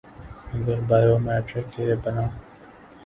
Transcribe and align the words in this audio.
اگر 0.53 0.79
bio 0.87 1.15
matric 1.25 1.65
کے 1.73 1.83
بنا 2.03 2.25